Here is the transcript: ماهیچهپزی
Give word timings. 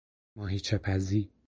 ماهیچهپزی 0.35 1.31